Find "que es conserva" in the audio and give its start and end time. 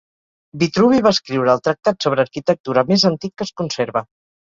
3.35-4.05